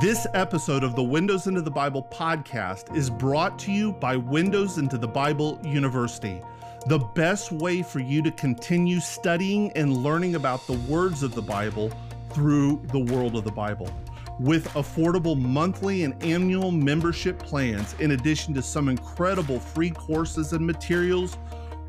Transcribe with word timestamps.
This 0.00 0.26
episode 0.34 0.82
of 0.82 0.96
the 0.96 1.02
Windows 1.04 1.46
into 1.46 1.62
the 1.62 1.70
Bible 1.70 2.08
podcast 2.10 2.96
is 2.96 3.08
brought 3.08 3.60
to 3.60 3.70
you 3.70 3.92
by 3.92 4.16
Windows 4.16 4.76
into 4.76 4.98
the 4.98 5.06
Bible 5.06 5.60
University, 5.62 6.40
the 6.88 6.98
best 6.98 7.52
way 7.52 7.80
for 7.80 8.00
you 8.00 8.20
to 8.22 8.32
continue 8.32 8.98
studying 8.98 9.70
and 9.72 9.98
learning 9.98 10.34
about 10.34 10.66
the 10.66 10.78
words 10.88 11.22
of 11.22 11.36
the 11.36 11.42
Bible 11.42 11.92
through 12.30 12.82
the 12.90 12.98
world 12.98 13.36
of 13.36 13.44
the 13.44 13.52
Bible. 13.52 13.88
With 14.40 14.66
affordable 14.70 15.40
monthly 15.40 16.02
and 16.02 16.20
annual 16.24 16.72
membership 16.72 17.38
plans, 17.38 17.94
in 18.00 18.10
addition 18.10 18.52
to 18.54 18.62
some 18.62 18.88
incredible 18.88 19.60
free 19.60 19.90
courses 19.90 20.54
and 20.54 20.66
materials, 20.66 21.38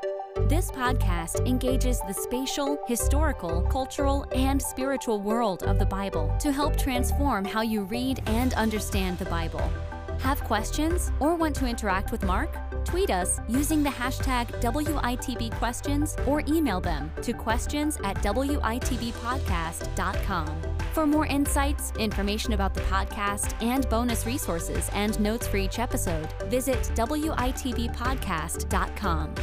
This 0.47 0.69
podcast 0.69 1.47
engages 1.47 1.99
the 2.01 2.13
spatial, 2.13 2.77
historical, 2.87 3.63
cultural, 3.63 4.27
and 4.35 4.61
spiritual 4.61 5.21
world 5.21 5.63
of 5.63 5.79
the 5.79 5.87
Bible 5.87 6.35
to 6.39 6.51
help 6.51 6.77
transform 6.77 7.43
how 7.43 7.63
you 7.63 7.85
read 7.85 8.21
and 8.27 8.53
understand 8.53 9.17
the 9.17 9.25
Bible. 9.25 9.71
Have 10.19 10.43
questions 10.43 11.11
or 11.19 11.35
want 11.35 11.55
to 11.57 11.65
interact 11.65 12.11
with 12.11 12.23
Marc? 12.23 12.55
Tweet 12.85 13.09
us 13.09 13.41
using 13.47 13.81
the 13.83 13.89
hashtag 13.89 14.47
WITBquestions 14.61 16.27
or 16.27 16.43
email 16.47 16.79
them 16.79 17.11
to 17.21 17.33
questions 17.33 17.97
at 18.03 18.15
WITBpodcast.com. 18.17 20.61
For 20.93 21.05
more 21.05 21.25
insights, 21.25 21.91
information 21.99 22.53
about 22.53 22.73
the 22.73 22.79
podcast, 22.81 23.61
and 23.61 23.89
bonus 23.89 24.25
resources 24.25 24.89
and 24.93 25.19
notes 25.19 25.45
for 25.47 25.57
each 25.57 25.79
episode, 25.79 26.31
visit 26.43 26.79
WITBpodcast.com. 26.95 29.35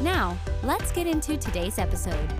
Now, 0.00 0.36
let's 0.62 0.90
get 0.92 1.06
into 1.06 1.36
today's 1.36 1.78
episode. 1.78 2.34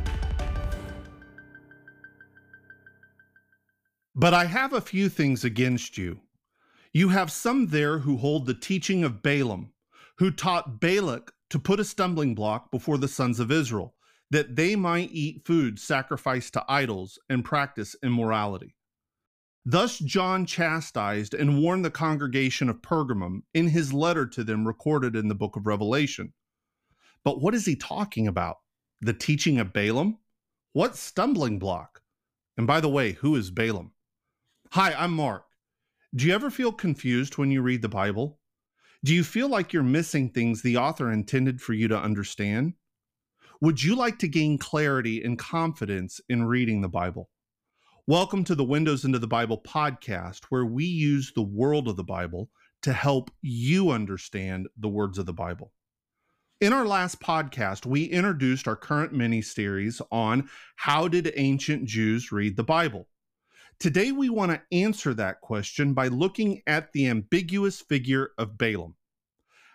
But 4.15 4.35
I 4.35 4.45
have 4.47 4.73
a 4.73 4.81
few 4.81 5.11
things 5.11 5.45
against 5.45 5.99
you. 5.99 6.21
You 6.97 7.11
have 7.11 7.31
some 7.31 7.67
there 7.67 7.99
who 7.99 8.17
hold 8.17 8.47
the 8.47 8.55
teaching 8.55 9.05
of 9.05 9.23
Balaam, 9.23 9.71
who 10.17 10.31
taught 10.31 10.81
Balak 10.81 11.31
to 11.51 11.59
put 11.59 11.79
a 11.79 11.85
stumbling 11.85 12.35
block 12.35 12.71
before 12.71 12.97
the 12.97 13.07
sons 13.07 13.39
of 13.39 13.53
Israel, 13.53 13.95
that 14.31 14.57
they 14.57 14.77
might 14.77 15.11
eat 15.13 15.45
food 15.45 15.79
sacrificed 15.79 16.55
to 16.55 16.65
idols 16.71 17.19
and 17.29 17.45
practice 17.45 17.97
immorality. 18.03 18.77
Thus 19.67 19.99
John 19.99 20.47
chastised 20.47 21.35
and 21.35 21.61
warned 21.61 21.85
the 21.85 21.91
congregation 21.91 22.71
of 22.71 22.81
Pergamum 22.81 23.43
in 23.53 23.69
his 23.69 23.93
letter 23.93 24.27
to 24.29 24.43
them 24.43 24.67
recorded 24.67 25.15
in 25.15 25.29
the 25.29 25.35
book 25.35 25.57
of 25.57 25.67
Revelation. 25.67 26.33
But 27.25 27.43
what 27.43 27.55
is 27.55 27.67
he 27.67 27.77
talking 27.77 28.27
about? 28.27 28.57
The 29.03 29.13
teaching 29.13 29.61
of 29.61 29.75
Balaam? 29.75 30.17
What 30.73 30.97
stumbling 30.97 31.59
block? 31.59 32.01
And 32.57 32.67
by 32.67 32.81
the 32.81 32.89
way, 32.89 33.13
who 33.13 33.37
is 33.37 33.51
Balaam? 33.51 33.93
Hi, 34.71 34.95
I'm 34.95 35.13
Marc. 35.13 35.46
Do 36.15 36.25
you 36.25 36.33
ever 36.33 36.51
feel 36.51 36.73
confused 36.73 37.37
when 37.37 37.51
you 37.51 37.63
read 37.63 37.83
the 37.83 37.89
Bible? 37.89 38.39
Do 39.05 39.13
you 39.13 39.25
feel 39.25 39.49
like 39.49 39.73
you're 39.73 39.83
missing 39.83 40.31
things 40.31 40.63
the 40.63 40.77
author 40.77 41.11
intended 41.11 41.61
for 41.61 41.73
you 41.73 41.89
to 41.89 41.99
understand? 41.99 42.75
Would 43.61 43.83
you 43.83 43.97
like 43.97 44.21
to 44.21 44.29
gain 44.29 44.57
clarity 44.57 45.23
and 45.25 45.37
confidence 45.37 46.21
in 46.29 46.45
reading 46.45 46.81
the 46.81 46.89
Bible? 46.89 47.29
Welcome 48.07 48.45
to 48.45 48.55
the 48.55 48.65
Windows 48.65 49.05
into 49.05 49.19
the 49.19 49.27
Bible 49.27 49.61
podcast, 49.67 50.45
where 50.49 50.65
we 50.65 50.85
use 50.85 51.33
the 51.35 51.43
world 51.43 51.89
of 51.89 51.97
the 51.97 52.05
Bible 52.05 52.51
to 52.83 52.93
help 52.93 53.33
you 53.43 53.91
understand 53.91 54.69
the 54.79 54.89
words 54.89 55.19
of 55.19 55.27
the 55.27 55.33
Bible. 55.33 55.73
In 56.61 56.73
our 56.73 56.87
last 56.87 57.21
podcast, 57.21 57.85
we 57.85 58.05
introduced 58.05 58.69
our 58.69 58.77
current 58.77 59.13
mini 59.13 59.43
series 59.43 60.01
on 60.13 60.49
how 60.77 61.09
did 61.09 61.33
ancient 61.35 61.85
Jews 61.85 62.31
read 62.31 62.57
the 62.57 62.65
Bible? 62.65 63.09
Today, 63.79 64.11
we 64.11 64.31
want 64.31 64.53
to 64.53 64.63
answer 64.75 65.13
that 65.15 65.43
question 65.43 65.93
by 65.93 66.09
looking 66.09 66.63
at 66.67 66.95
the 66.95 67.09
ambiguous 67.09 67.79
figure 67.79 68.31
of 68.39 68.57
Balaam. 68.57 68.95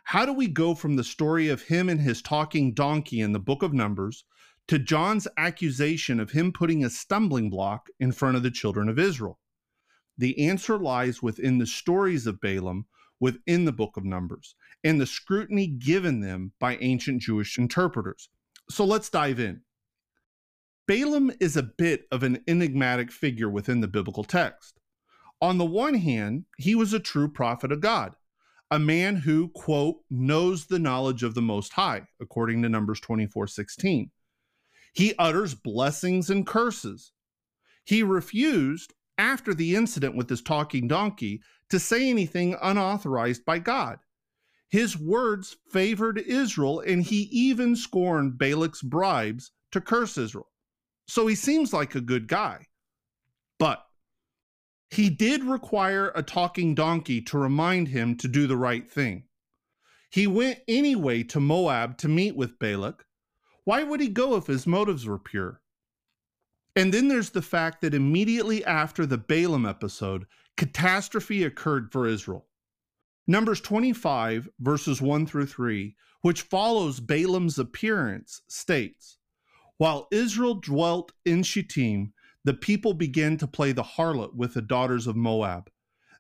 How 0.06 0.26
do 0.26 0.34
we 0.34 0.48
go 0.48 0.74
from 0.74 0.96
the 0.96 1.04
story 1.04 1.50
of 1.50 1.62
him 1.62 1.88
and 1.88 2.02
his 2.02 2.24
talking 2.24 2.74
donkey 2.74 3.22
in 3.22 3.32
the 3.32 3.40
book 3.40 3.62
of 3.62 3.74
Numbers 3.74 4.26
to 4.70 4.80
John's 4.80 5.28
accusation 5.38 6.20
of 6.20 6.32
him 6.32 6.52
putting 6.52 6.84
a 6.84 6.90
stumbling 6.90 7.52
block 7.52 7.90
in 8.00 8.12
front 8.12 8.36
of 8.38 8.42
the 8.42 8.50
children 8.50 8.90
of 8.90 8.98
Israel? 8.98 9.40
The 10.18 10.48
answer 10.48 10.80
lies 10.80 11.22
within 11.22 11.60
the 11.60 11.68
stories 11.68 12.26
of 12.26 12.42
Balaam 12.42 12.88
within 13.20 13.66
the 13.66 13.72
book 13.72 13.98
of 13.98 14.04
Numbers 14.04 14.56
and 14.84 15.00
the 15.00 15.06
scrutiny 15.06 15.68
given 15.68 16.22
them 16.22 16.54
by 16.60 16.78
ancient 16.78 17.22
Jewish 17.22 17.60
interpreters. 17.60 18.30
So 18.68 18.84
let's 18.84 19.12
dive 19.12 19.40
in. 19.40 19.62
Balaam 20.88 21.32
is 21.40 21.56
a 21.56 21.64
bit 21.64 22.06
of 22.12 22.24
an 22.24 22.44
enigmatic 22.48 23.12
figure 23.12 23.50
within 23.50 23.82
the 23.82 23.88
biblical 23.88 24.24
text. 24.24 24.80
On 25.42 25.58
the 25.58 25.66
one 25.66 25.94
hand, 25.94 26.46
he 26.58 26.76
was 26.76 26.94
a 26.94 27.00
true 27.00 27.28
prophet 27.28 27.72
of 27.72 27.82
God, 27.82 28.16
a 28.70 28.80
man 28.80 29.16
who, 29.16 29.50
quote, 29.50 29.98
knows 30.10 30.66
the 30.66 30.80
knowledge 30.80 31.24
of 31.24 31.34
the 31.34 31.42
Most 31.42 31.74
High, 31.74 32.04
according 32.20 32.62
to 32.62 32.70
Numbers 32.70 33.00
24 33.00 33.48
16. 33.48 34.12
He 34.94 35.14
utters 35.18 35.56
blessings 35.56 36.30
and 36.30 36.46
curses. 36.46 37.12
He 37.86 38.04
refused, 38.04 38.94
after 39.18 39.54
the 39.54 39.76
incident 39.76 40.16
with 40.16 40.30
his 40.30 40.42
talking 40.42 40.88
donkey, 40.88 41.42
to 41.70 41.80
say 41.80 42.10
anything 42.10 42.56
unauthorized 42.62 43.46
by 43.46 43.60
God. 43.60 44.00
His 44.70 44.98
words 44.98 45.58
favored 45.70 46.18
Israel, 46.20 46.82
and 46.82 47.04
he 47.04 47.30
even 47.32 47.76
scorned 47.76 48.38
Balak's 48.38 48.82
bribes 48.82 49.52
to 49.72 49.82
curse 49.82 50.18
Israel. 50.18 50.51
So 51.12 51.28
he 51.28 51.36
seems 51.36 51.74
like 51.74 51.94
a 51.94 52.00
good 52.00 52.30
guy. 52.30 52.68
But 53.60 53.86
he 54.90 55.10
did 55.10 55.44
require 55.44 56.10
a 56.16 56.24
talking 56.24 56.74
donkey 56.74 57.20
to 57.24 57.38
remind 57.38 57.90
him 57.90 58.16
to 58.16 58.30
do 58.30 58.48
the 58.48 58.56
right 58.56 58.90
thing. 58.90 59.24
He 60.10 60.26
went 60.26 60.60
anyway 60.70 61.24
to 61.24 61.42
Moab 61.42 61.98
to 61.98 62.08
meet 62.08 62.38
with 62.38 62.58
Balak. 62.60 63.04
Why 63.66 63.84
would 63.84 64.00
he 64.00 64.08
go 64.08 64.38
if 64.38 64.48
his 64.48 64.66
motives 64.66 65.06
were 65.06 65.20
pure? 65.20 65.60
And 66.78 66.94
then 66.94 67.10
there's 67.10 67.32
the 67.32 67.42
fact 67.42 67.82
that 67.82 67.94
immediately 67.94 68.64
after 68.64 69.06
the 69.06 69.18
Balaam 69.18 69.66
episode, 69.66 70.28
catastrophe 70.56 71.44
occurred 71.44 71.92
for 71.92 72.08
Israel. 72.08 72.48
Numbers 73.28 73.60
25, 73.60 74.48
verses 74.62 75.02
1 75.02 75.26
through 75.26 75.48
3, 75.48 75.94
which 76.22 76.44
follows 76.44 77.02
Balaam's 77.02 77.60
appearance, 77.60 78.44
states 78.48 79.18
while 79.82 80.08
Israel 80.12 80.54
dwelt 80.54 81.12
in 81.26 81.42
Shittim, 81.42 82.14
the 82.44 82.54
people 82.54 82.94
began 82.94 83.36
to 83.38 83.48
play 83.48 83.72
the 83.72 83.82
harlot 83.82 84.36
with 84.36 84.54
the 84.54 84.62
daughters 84.62 85.08
of 85.08 85.16
Moab. 85.16 85.72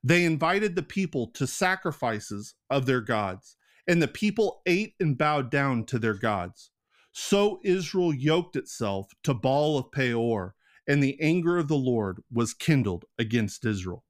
They 0.04 0.26
invited 0.26 0.76
the 0.76 0.82
people 0.82 1.28
to 1.36 1.46
sacrifices 1.46 2.56
of 2.72 2.88
their 2.88 3.02
gods, 3.02 3.58
and 3.88 4.02
the 4.02 4.08
people 4.08 4.64
ate 4.66 4.96
and 5.00 5.16
bowed 5.16 5.52
down 5.52 5.86
to 5.86 6.00
their 6.00 6.16
gods. 6.16 6.72
So 7.12 7.60
Israel 7.64 8.12
yoked 8.12 8.56
itself 8.56 9.12
to 9.22 9.36
Baal 9.36 9.78
of 9.78 9.92
Peor 9.92 10.56
and 10.88 11.04
the 11.04 11.22
anger 11.22 11.60
of 11.60 11.68
the 11.68 11.76
Lord 11.76 12.24
was 12.34 12.56
kindled 12.56 13.06
against 13.20 13.64
Israel. 13.64 14.04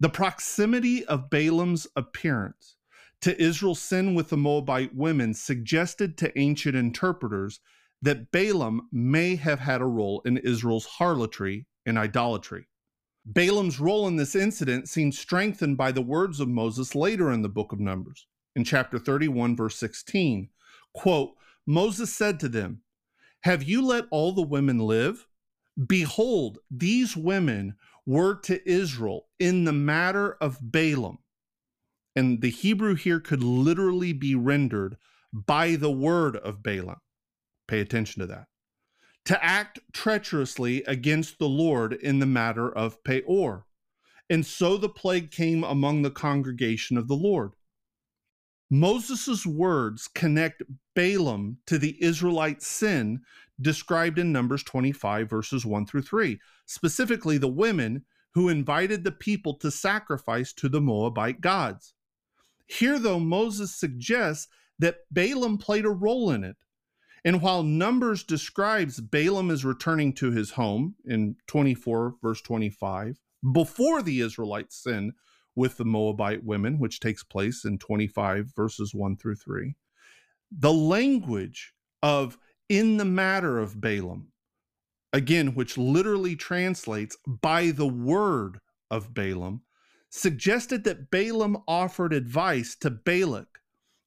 The 0.00 0.08
proximity 0.08 1.04
of 1.04 1.30
Balaam's 1.30 1.86
appearance 1.94 2.74
to 3.20 3.40
Israel's 3.40 3.80
sin 3.80 4.16
with 4.16 4.30
the 4.30 4.36
Moabite 4.36 4.92
women 4.92 5.34
suggested 5.34 6.18
to 6.18 6.36
ancient 6.36 6.74
interpreters 6.74 7.60
that 8.02 8.32
Balaam 8.32 8.88
may 8.92 9.36
have 9.36 9.60
had 9.60 9.80
a 9.80 9.86
role 9.86 10.20
in 10.24 10.36
Israel's 10.38 10.86
harlotry 10.86 11.66
and 11.86 11.96
idolatry. 11.96 12.66
Balaam's 13.24 13.78
role 13.78 14.08
in 14.08 14.16
this 14.16 14.34
incident 14.34 14.88
seems 14.88 15.18
strengthened 15.18 15.76
by 15.76 15.92
the 15.92 16.02
words 16.02 16.40
of 16.40 16.48
Moses 16.48 16.94
later 16.94 17.30
in 17.30 17.42
the 17.42 17.48
book 17.48 17.72
of 17.72 17.78
Numbers. 17.78 18.26
In 18.56 18.64
chapter 18.64 18.98
31, 18.98 19.56
verse 19.56 19.76
16, 19.76 20.48
quote, 20.92 21.34
Moses 21.66 22.12
said 22.12 22.40
to 22.40 22.48
them, 22.48 22.82
Have 23.42 23.62
you 23.62 23.86
let 23.86 24.06
all 24.10 24.32
the 24.32 24.42
women 24.42 24.80
live? 24.80 25.28
Behold, 25.86 26.58
these 26.70 27.16
women 27.16 27.76
were 28.04 28.34
to 28.40 28.68
Israel 28.68 29.28
in 29.38 29.64
the 29.64 29.72
matter 29.72 30.36
of 30.40 30.58
Balaam. 30.60 31.18
And 32.16 32.42
the 32.42 32.50
Hebrew 32.50 32.94
here 32.94 33.20
could 33.20 33.42
literally 33.42 34.12
be 34.12 34.34
rendered 34.34 34.96
by 35.32 35.76
the 35.76 35.90
word 35.90 36.36
of 36.36 36.62
Balaam. 36.62 37.00
Pay 37.66 37.80
attention 37.80 38.20
to 38.20 38.26
that. 38.26 38.46
To 39.26 39.44
act 39.44 39.78
treacherously 39.92 40.82
against 40.84 41.38
the 41.38 41.48
Lord 41.48 41.92
in 41.92 42.18
the 42.18 42.26
matter 42.26 42.70
of 42.70 43.02
Peor. 43.04 43.66
And 44.28 44.44
so 44.44 44.76
the 44.76 44.88
plague 44.88 45.30
came 45.30 45.62
among 45.62 46.02
the 46.02 46.10
congregation 46.10 46.96
of 46.96 47.08
the 47.08 47.14
Lord. 47.14 47.52
Moses' 48.70 49.44
words 49.44 50.08
connect 50.08 50.62
Balaam 50.94 51.58
to 51.66 51.78
the 51.78 52.02
Israelite 52.02 52.62
sin 52.62 53.20
described 53.60 54.18
in 54.18 54.32
Numbers 54.32 54.62
25, 54.62 55.28
verses 55.28 55.66
1 55.66 55.86
through 55.86 56.02
3, 56.02 56.40
specifically 56.66 57.38
the 57.38 57.48
women 57.48 58.04
who 58.32 58.48
invited 58.48 59.04
the 59.04 59.12
people 59.12 59.54
to 59.58 59.70
sacrifice 59.70 60.52
to 60.54 60.68
the 60.68 60.80
Moabite 60.80 61.40
gods. 61.42 61.94
Here, 62.66 62.98
though, 62.98 63.20
Moses 63.20 63.74
suggests 63.74 64.48
that 64.78 65.00
Balaam 65.12 65.58
played 65.58 65.84
a 65.84 65.90
role 65.90 66.30
in 66.30 66.42
it. 66.42 66.56
And 67.24 67.40
while 67.40 67.62
Numbers 67.62 68.24
describes 68.24 69.00
Balaam 69.00 69.50
as 69.50 69.64
returning 69.64 70.12
to 70.14 70.30
his 70.30 70.50
home 70.50 70.96
in 71.04 71.36
24, 71.46 72.16
verse 72.20 72.42
25, 72.42 73.20
before 73.52 74.02
the 74.02 74.20
Israelites 74.20 74.82
sin 74.82 75.12
with 75.54 75.76
the 75.76 75.84
Moabite 75.84 76.44
women, 76.44 76.78
which 76.78 77.00
takes 77.00 77.22
place 77.22 77.64
in 77.64 77.78
25, 77.78 78.52
verses 78.56 78.94
1 78.94 79.16
through 79.16 79.36
3, 79.36 79.74
the 80.50 80.72
language 80.72 81.72
of 82.02 82.38
in 82.68 82.96
the 82.96 83.04
matter 83.04 83.58
of 83.58 83.80
Balaam, 83.80 84.32
again, 85.12 85.54
which 85.54 85.78
literally 85.78 86.34
translates 86.34 87.16
by 87.26 87.70
the 87.70 87.86
word 87.86 88.58
of 88.90 89.14
Balaam, 89.14 89.62
suggested 90.10 90.84
that 90.84 91.10
Balaam 91.10 91.58
offered 91.68 92.12
advice 92.12 92.76
to 92.76 92.90
Balak 92.90 93.60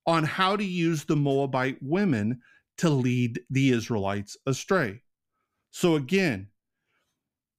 on 0.05 0.23
how 0.23 0.55
to 0.55 0.63
use 0.63 1.05
the 1.05 1.15
Moabite 1.15 1.77
women 1.81 2.41
to 2.77 2.89
lead 2.89 3.41
the 3.49 3.71
Israelites 3.71 4.37
astray. 4.45 5.01
So 5.71 5.95
again, 5.95 6.49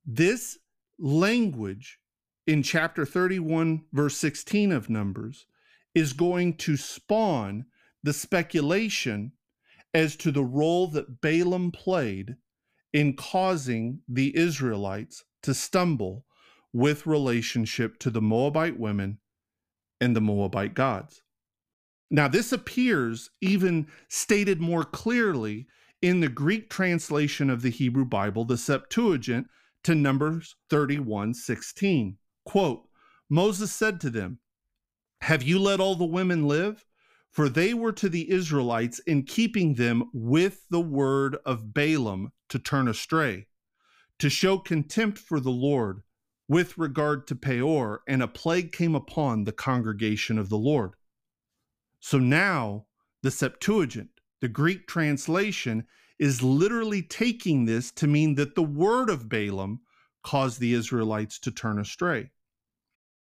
this 0.05 0.59
language 0.99 1.99
in 2.47 2.63
chapter 2.63 3.05
31, 3.05 3.85
verse 3.93 4.17
16 4.17 4.73
of 4.73 4.89
Numbers, 4.89 5.47
is 5.95 6.13
going 6.13 6.57
to 6.59 6.77
spawn 6.77 7.67
the 8.03 8.13
speculation 8.13 9.33
as 9.93 10.15
to 10.17 10.31
the 10.31 10.45
role 10.45 10.87
that 10.89 11.21
Balaam 11.21 11.73
played 11.73 12.37
in 12.93 13.17
causing 13.17 14.01
the 14.09 14.37
Israelites 14.37 15.25
to 15.43 15.55
stumble 15.55 16.25
with 16.73 17.07
relationship 17.07 17.99
to 17.99 18.11
the 18.11 18.21
Moabite 18.21 18.79
women 18.79 19.19
and 20.01 20.15
the 20.15 20.21
Moabite 20.21 20.75
gods. 20.75 21.23
Now, 22.11 22.29
this 22.29 22.53
appears 22.53 23.31
even 23.41 23.89
stated 24.09 24.61
more 24.61 24.85
clearly 24.85 25.67
in 26.01 26.21
the 26.21 26.29
Greek 26.29 26.71
translation 26.71 27.51
of 27.51 27.63
the 27.63 27.71
Hebrew 27.71 28.05
Bible, 28.05 28.45
the 28.45 28.57
Septuagint, 28.57 29.49
to 29.85 29.95
Numbers 29.95 30.57
31 30.71 31.35
16. 31.35 32.19
Quote, 32.45 32.89
Moses 33.29 33.73
said 33.73 34.01
to 34.01 34.11
them, 34.11 34.39
Have 35.21 35.43
you 35.43 35.59
let 35.59 35.81
all 35.81 35.95
the 35.95 36.05
women 36.05 36.47
live? 36.47 36.85
For 37.31 37.49
they 37.49 37.75
were 37.75 37.93
to 37.93 38.09
the 38.09 38.31
Israelites 38.31 38.99
in 39.01 39.25
keeping 39.25 39.75
them 39.75 40.09
with 40.13 40.69
the 40.71 40.81
word 40.81 41.37
of 41.45 41.75
Balaam 41.75 42.33
to 42.49 42.59
turn 42.59 42.89
astray, 42.89 43.49
to 44.19 44.31
show 44.31 44.59
contempt 44.59 45.19
for 45.19 45.39
the 45.39 45.51
Lord 45.51 46.03
with 46.49 46.79
regard 46.79 47.27
to 47.27 47.35
Peor, 47.35 48.03
and 48.09 48.23
a 48.23 48.29
plague 48.29 48.73
came 48.73 48.95
upon 48.95 49.45
the 49.45 49.53
congregation 49.53 50.39
of 50.39 50.49
the 50.49 50.59
Lord. 50.59 50.96
So 52.01 52.19
now 52.19 52.87
the 53.23 53.31
Septuagint, 53.31 54.11
the 54.41 54.49
Greek 54.49 54.87
translation, 54.87 55.87
is 56.19 56.43
literally 56.43 57.03
taking 57.03 57.65
this 57.65 57.91
to 57.93 58.07
mean 58.07 58.35
that 58.37 58.55
the 58.55 58.63
word 58.63 59.11
of 59.11 59.29
Balaam 59.29 59.81
caused 60.23 60.61
the 60.61 60.73
Israelites 60.73 61.39
to 61.41 61.51
turn 61.51 61.79
astray. 61.79 62.31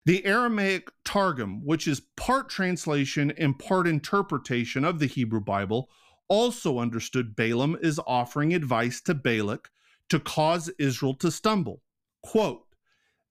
The 0.05 0.25
Aramaic 0.25 0.91
Targum, 1.05 1.65
which 1.65 1.89
is 1.89 2.03
part 2.17 2.49
translation 2.49 3.33
and 3.33 3.59
part 3.59 3.89
interpretation 3.89 4.85
of 4.85 5.01
the 5.01 5.07
Hebrew 5.07 5.41
Bible, 5.41 5.91
also 6.29 6.79
understood 6.79 7.37
Balaam 7.37 7.77
is 7.83 8.01
offering 8.07 8.55
advice 8.55 9.01
to 9.03 9.15
Balak 9.15 9.69
to 10.09 10.21
cause 10.21 10.71
Israel 10.79 11.15
to 11.15 11.31
stumble. 11.31 11.83
Quote, 12.23 12.63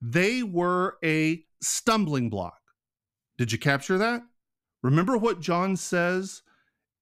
they 0.02 0.44
were 0.44 0.98
a 1.04 1.46
stumbling 1.62 2.30
block. 2.30 2.60
Did 3.38 3.52
you 3.52 3.58
capture 3.58 3.98
that? 3.98 4.22
Remember 4.86 5.18
what 5.18 5.40
John 5.40 5.76
says 5.76 6.44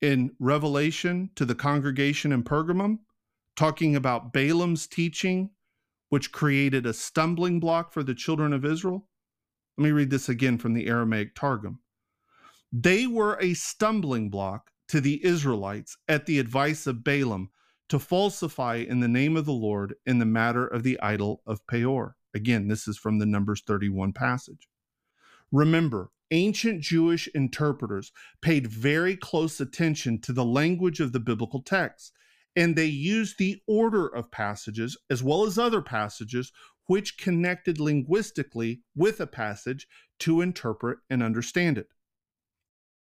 in 0.02 0.32
Revelation 0.40 1.32
to 1.36 1.44
the 1.44 1.54
congregation 1.54 2.32
in 2.32 2.42
Pergamum, 2.42 3.00
talking 3.58 3.94
about 3.94 4.32
Balaam's 4.32 4.88
teaching, 4.88 5.50
which 6.08 6.32
created 6.32 6.86
a 6.86 6.94
stumbling 6.94 7.60
block 7.60 7.92
for 7.92 8.02
the 8.02 8.16
children 8.16 8.54
of 8.54 8.64
Israel? 8.64 9.10
Let 9.78 9.84
me 9.84 9.92
read 9.92 10.12
this 10.12 10.30
again 10.30 10.58
from 10.58 10.74
the 10.74 10.88
Aramaic 10.88 11.36
Targum. 11.36 11.80
They 12.72 13.06
were 13.06 13.38
a 13.42 13.54
stumbling 13.54 14.30
block 14.30 14.72
to 14.88 15.02
the 15.02 15.20
Israelites 15.22 15.98
at 16.08 16.26
the 16.26 16.40
advice 16.40 16.88
of 16.88 17.04
Balaam 17.04 17.50
to 17.90 18.00
falsify 18.00 18.78
in 18.78 19.02
the 19.02 19.10
name 19.10 19.36
of 19.36 19.44
the 19.44 19.52
Lord 19.52 19.96
in 20.06 20.20
the 20.20 20.26
matter 20.26 20.66
of 20.66 20.84
the 20.84 20.98
idol 21.02 21.42
of 21.46 21.68
Peor. 21.68 22.16
Again, 22.34 22.70
this 22.70 22.88
is 22.88 22.98
from 22.98 23.20
the 23.20 23.26
Numbers 23.26 23.62
31 23.68 24.14
passage. 24.14 24.70
Remember, 25.52 26.12
ancient 26.34 26.82
Jewish 26.82 27.30
interpreters 27.34 28.12
paid 28.42 28.68
very 28.68 29.16
close 29.16 29.62
attention 29.62 30.20
to 30.22 30.34
the 30.34 30.44
language 30.44 31.00
of 31.00 31.14
the 31.14 31.20
biblical 31.20 31.62
text, 31.62 32.12
and 32.56 32.76
they 32.76 32.86
used 32.86 33.38
the 33.38 33.62
order 33.68 34.08
of 34.08 34.32
passages 34.32 34.98
as 35.10 35.24
well 35.24 35.46
as 35.46 35.58
other 35.58 35.82
passages 35.82 36.52
which 36.88 37.18
connected 37.18 37.80
linguistically 37.80 38.82
with 38.96 39.22
a 39.22 39.28
passage 39.28 39.88
to 40.20 40.42
interpret 40.42 41.00
and 41.10 41.24
understand 41.24 41.78
it. 41.78 41.88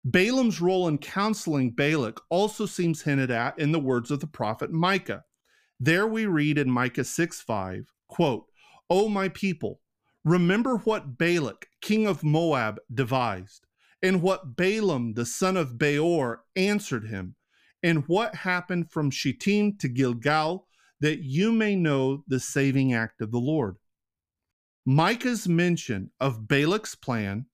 Balaam's 0.05 0.61
role 0.61 0.89
in 0.89 0.99
counseling 0.99 1.71
Balak 1.71 2.21
also 2.29 2.67
seems 2.67 3.03
hinted 3.03 3.31
at 3.31 3.59
in 3.59 3.73
the 3.73 3.81
words 3.81 4.11
of 4.11 4.21
the 4.21 4.27
prophet 4.27 4.71
Micah. 4.71 5.25
There 5.81 6.07
we 6.07 6.27
read 6.27 6.59
in 6.59 6.71
Micah 6.71 7.05
6 7.05 7.41
5, 7.41 7.93
quote, 8.09 8.47
O 8.91 9.09
my 9.09 9.29
people, 9.29 9.81
remember 10.25 10.79
what 10.79 11.19
Balak, 11.19 11.69
king 11.83 12.07
of 12.07 12.25
Moab, 12.25 12.81
devised, 12.93 13.67
and 14.03 14.23
what 14.23 14.57
Balaam, 14.57 15.15
the 15.15 15.27
son 15.27 15.57
of 15.57 15.77
Beor, 15.77 16.45
answered 16.57 17.09
him, 17.09 17.37
and 17.83 18.07
what 18.09 18.35
happened 18.35 18.91
from 18.91 19.11
Shittim 19.11 19.77
to 19.79 19.89
Gilgal 19.89 20.67
that 21.01 21.23
you 21.23 21.53
may 21.53 21.77
know 21.77 22.25
the 22.29 22.41
saving 22.41 22.95
act 22.95 23.21
of 23.21 23.33
the 23.33 23.41
Lord. 23.41 23.77
Micah's 24.87 25.49
mention 25.49 26.11
of 26.21 26.47
Balak's 26.49 26.95
plan, 26.95 27.47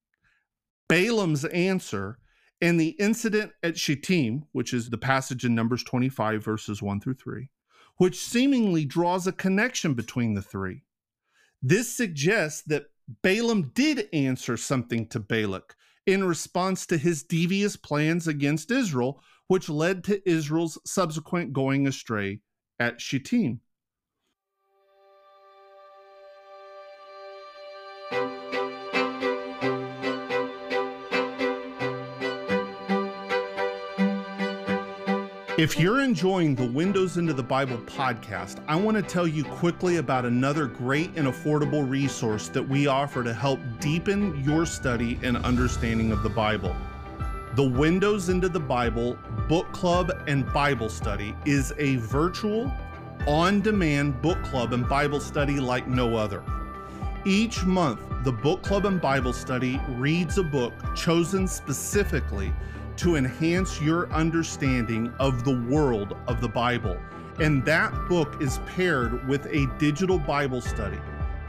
Balaam's 0.88 1.44
answer, 1.47 2.18
and 2.61 2.78
the 2.78 2.90
incident 2.99 3.52
at 3.62 3.78
Shittim, 3.78 4.44
which 4.52 4.73
is 4.73 4.90
the 4.90 4.99
passage 4.99 5.44
in 5.44 5.54
Numbers 5.54 5.82
25, 5.85 6.44
verses 6.44 6.82
1 6.82 7.00
through 7.00 7.14
3, 7.14 7.49
which 7.97 8.18
seemingly 8.18 8.85
draws 8.85 9.26
a 9.26 9.32
connection 9.32 9.94
between 9.94 10.35
the 10.35 10.42
three. 10.42 10.85
This 11.62 11.94
suggests 11.94 12.62
that 12.66 12.87
Balaam 13.22 13.70
did 13.74 14.08
answer 14.12 14.56
something 14.56 15.06
to 15.08 15.20
Balak 15.20 15.74
in 16.06 16.24
response 16.24 16.86
to 16.86 16.98
his 16.98 17.22
devious 17.22 17.76
plans 17.76 18.28
against 18.28 18.70
Israel, 18.70 19.22
which 19.46 19.68
led 19.68 20.04
to 20.04 20.28
Israel's 20.28 20.78
subsequent 20.84 21.52
going 21.52 21.86
astray 21.86 22.40
at 22.78 23.00
Shittim. 23.00 23.60
If 35.58 35.76
you're 35.76 36.02
enjoying 36.02 36.54
the 36.54 36.68
Windows 36.68 37.16
into 37.16 37.32
the 37.32 37.42
Bible 37.42 37.78
podcast, 37.78 38.62
I 38.68 38.76
want 38.76 38.96
to 38.96 39.02
tell 39.02 39.26
you 39.26 39.42
quickly 39.42 39.96
about 39.96 40.24
another 40.24 40.66
great 40.66 41.10
and 41.16 41.26
affordable 41.26 41.90
resource 41.90 42.46
that 42.50 42.62
we 42.62 42.86
offer 42.86 43.24
to 43.24 43.34
help 43.34 43.58
deepen 43.80 44.40
your 44.44 44.64
study 44.64 45.18
and 45.24 45.36
understanding 45.38 46.12
of 46.12 46.22
the 46.22 46.28
Bible. 46.28 46.76
The 47.56 47.68
Windows 47.68 48.28
into 48.28 48.48
the 48.48 48.60
Bible 48.60 49.18
Book 49.48 49.72
Club 49.72 50.12
and 50.28 50.46
Bible 50.52 50.88
Study 50.88 51.34
is 51.44 51.74
a 51.76 51.96
virtual, 51.96 52.72
on 53.26 53.60
demand 53.60 54.22
book 54.22 54.40
club 54.44 54.72
and 54.72 54.88
Bible 54.88 55.18
study 55.18 55.58
like 55.58 55.88
no 55.88 56.14
other. 56.14 56.40
Each 57.26 57.64
month, 57.64 58.00
the 58.22 58.30
Book 58.30 58.62
Club 58.62 58.84
and 58.84 59.00
Bible 59.00 59.32
Study 59.32 59.80
reads 59.88 60.38
a 60.38 60.44
book 60.44 60.72
chosen 60.94 61.48
specifically 61.48 62.52
to 62.99 63.17
enhance 63.17 63.81
your 63.81 64.11
understanding 64.12 65.12
of 65.19 65.45
the 65.45 65.57
world 65.69 66.17
of 66.26 66.40
the 66.40 66.49
Bible. 66.49 66.99
And 67.40 67.64
that 67.64 67.93
book 68.09 68.43
is 68.43 68.59
paired 68.67 69.26
with 69.28 69.47
a 69.47 69.67
digital 69.78 70.19
Bible 70.19 70.61
study. 70.61 70.99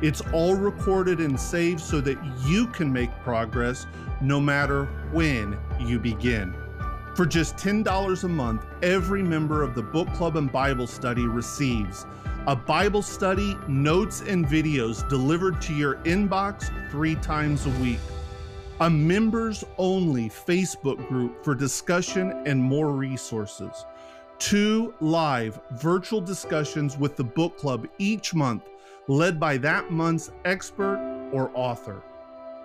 It's 0.01 0.21
all 0.31 0.55
recorded 0.55 1.19
and 1.19 1.37
saved 1.37 1.81
so 1.81 1.99
that 2.01 2.17
you 2.45 2.67
can 2.67 2.93
make 2.93 3.11
progress 3.23 3.87
no 4.21 4.39
matter 4.39 4.85
when 5.11 5.57
you 5.79 5.99
begin. 5.99 6.55
For 7.15 7.25
just 7.25 7.57
$10 7.57 8.23
a 8.23 8.27
month, 8.27 8.65
every 8.81 9.23
member 9.23 9.63
of 9.63 9.73
the 9.73 9.81
book 9.81 10.07
club 10.13 10.37
and 10.37 10.51
Bible 10.51 10.87
study 10.87 11.27
receives 11.27 12.05
a 12.47 12.55
Bible 12.55 13.01
study, 13.01 13.57
notes, 13.67 14.21
and 14.21 14.45
videos 14.45 15.07
delivered 15.09 15.61
to 15.63 15.73
your 15.73 15.95
inbox 15.97 16.71
three 16.89 17.15
times 17.15 17.65
a 17.65 17.69
week 17.81 17.99
a 18.81 18.89
members 18.89 19.65
only 19.77 20.29
Facebook 20.29 21.05
group 21.09 21.43
for 21.43 21.53
discussion 21.53 22.31
and 22.45 22.61
more 22.61 22.91
resources, 22.91 23.85
two 24.37 24.93
live 25.01 25.59
virtual 25.71 26.21
discussions 26.21 26.97
with 26.97 27.17
the 27.17 27.23
book 27.23 27.57
club 27.57 27.87
each 27.97 28.33
month, 28.33 28.69
led 29.09 29.37
by 29.37 29.57
that 29.57 29.91
month's 29.91 30.31
expert 30.45 31.29
or 31.33 31.51
author. 31.53 32.01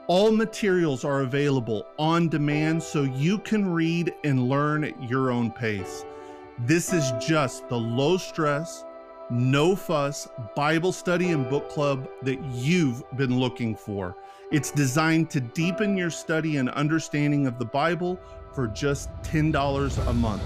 All 0.06 0.30
materials 0.30 1.04
are 1.04 1.22
available 1.22 1.84
on 1.98 2.28
demand 2.28 2.80
so 2.80 3.02
you 3.02 3.38
can 3.38 3.72
read 3.72 4.14
and 4.22 4.48
learn 4.48 4.84
at 4.84 5.10
your 5.10 5.32
own 5.32 5.50
pace. 5.50 6.04
This 6.60 6.92
is 6.92 7.10
just 7.26 7.68
the 7.68 7.78
low 7.78 8.18
stress, 8.18 8.84
no 9.30 9.74
fuss 9.74 10.28
Bible 10.54 10.92
study 10.92 11.30
and 11.30 11.48
book 11.50 11.68
club 11.70 12.08
that 12.22 12.40
you've 12.52 13.02
been 13.16 13.40
looking 13.40 13.74
for. 13.74 14.16
It's 14.50 14.70
designed 14.70 15.30
to 15.30 15.40
deepen 15.40 15.96
your 15.96 16.10
study 16.10 16.58
and 16.58 16.68
understanding 16.70 17.46
of 17.46 17.58
the 17.58 17.64
Bible 17.64 18.20
for 18.54 18.66
just 18.68 19.10
$10 19.22 20.06
a 20.06 20.12
month. 20.12 20.42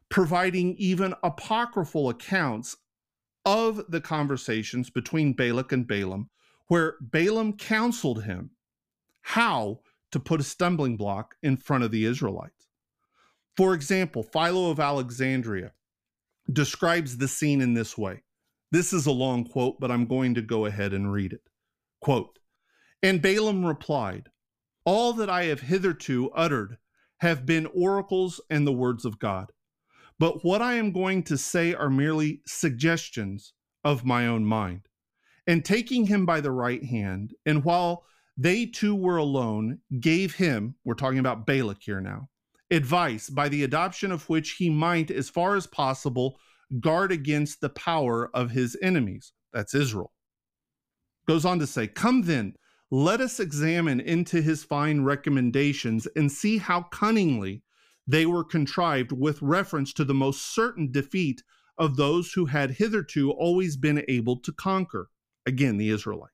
providing 0.08 0.74
even 0.76 1.14
apocryphal 1.22 2.08
accounts 2.08 2.76
of 3.46 3.80
the 3.88 4.00
conversations 4.00 4.90
between 4.90 5.32
Balak 5.32 5.70
and 5.70 5.86
Balaam, 5.86 6.28
where 6.66 6.96
Balaam 7.00 7.56
counseled 7.56 8.24
him 8.24 8.50
how 9.22 9.80
to 10.10 10.18
put 10.18 10.40
a 10.40 10.44
stumbling 10.44 10.96
block 10.96 11.36
in 11.42 11.56
front 11.56 11.84
of 11.84 11.92
the 11.92 12.04
Israelites. 12.04 12.66
For 13.56 13.72
example, 13.72 14.24
Philo 14.24 14.70
of 14.70 14.80
Alexandria 14.80 15.72
describes 16.52 17.16
the 17.16 17.28
scene 17.28 17.60
in 17.60 17.72
this 17.72 17.96
way. 17.96 18.22
This 18.72 18.92
is 18.92 19.06
a 19.06 19.12
long 19.12 19.44
quote, 19.44 19.78
but 19.78 19.92
I'm 19.92 20.06
going 20.06 20.34
to 20.34 20.42
go 20.42 20.66
ahead 20.66 20.92
and 20.92 21.12
read 21.12 21.32
it. 21.32 21.42
Quote 22.00 22.38
And 23.02 23.22
Balaam 23.22 23.64
replied, 23.64 24.28
All 24.84 25.12
that 25.14 25.30
I 25.30 25.44
have 25.44 25.60
hitherto 25.60 26.30
uttered 26.30 26.78
have 27.18 27.46
been 27.46 27.66
oracles 27.66 28.40
and 28.50 28.66
the 28.66 28.72
words 28.72 29.04
of 29.04 29.18
God. 29.20 29.52
But 30.18 30.44
what 30.44 30.62
I 30.62 30.74
am 30.74 30.92
going 30.92 31.22
to 31.24 31.36
say 31.36 31.74
are 31.74 31.90
merely 31.90 32.40
suggestions 32.46 33.52
of 33.84 34.04
my 34.04 34.26
own 34.26 34.44
mind. 34.44 34.88
And 35.46 35.64
taking 35.64 36.06
him 36.06 36.26
by 36.26 36.40
the 36.40 36.50
right 36.50 36.82
hand, 36.84 37.34
and 37.44 37.64
while 37.64 38.04
they 38.36 38.66
two 38.66 38.94
were 38.94 39.18
alone, 39.18 39.78
gave 40.00 40.34
him, 40.34 40.74
we're 40.84 40.94
talking 40.94 41.18
about 41.18 41.46
Balak 41.46 41.78
here 41.80 42.00
now, 42.00 42.28
advice 42.70 43.30
by 43.30 43.48
the 43.48 43.62
adoption 43.64 44.10
of 44.10 44.28
which 44.28 44.52
he 44.52 44.68
might, 44.68 45.10
as 45.10 45.30
far 45.30 45.54
as 45.54 45.66
possible, 45.66 46.38
guard 46.80 47.12
against 47.12 47.60
the 47.60 47.68
power 47.70 48.30
of 48.34 48.50
his 48.50 48.76
enemies. 48.82 49.32
That's 49.52 49.74
Israel. 49.74 50.12
Goes 51.28 51.44
on 51.44 51.58
to 51.60 51.66
say, 51.66 51.86
Come 51.86 52.22
then, 52.22 52.54
let 52.90 53.20
us 53.20 53.40
examine 53.40 54.00
into 54.00 54.42
his 54.42 54.64
fine 54.64 55.02
recommendations 55.02 56.06
and 56.16 56.30
see 56.30 56.58
how 56.58 56.82
cunningly 56.82 57.62
they 58.06 58.26
were 58.26 58.44
contrived 58.44 59.12
with 59.12 59.42
reference 59.42 59.92
to 59.92 60.04
the 60.04 60.14
most 60.14 60.54
certain 60.54 60.90
defeat 60.92 61.42
of 61.78 61.96
those 61.96 62.32
who 62.32 62.46
had 62.46 62.70
hitherto 62.72 63.30
always 63.30 63.76
been 63.76 64.04
able 64.08 64.38
to 64.38 64.52
conquer, 64.52 65.10
again, 65.44 65.76
the 65.76 65.90
Israelites. 65.90 66.32